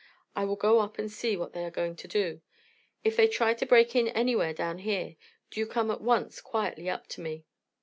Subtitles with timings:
[0.35, 2.41] I will go up and see what they are going to do.
[3.03, 5.15] If they try to break in anywhere down here,
[5.51, 7.45] do you come at once quietly up to me."